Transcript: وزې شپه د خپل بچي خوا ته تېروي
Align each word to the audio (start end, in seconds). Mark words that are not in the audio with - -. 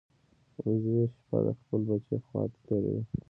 وزې 0.63 0.99
شپه 1.15 1.37
د 1.45 1.47
خپل 1.59 1.81
بچي 1.89 2.17
خوا 2.25 2.43
ته 2.51 2.57
تېروي 2.65 3.01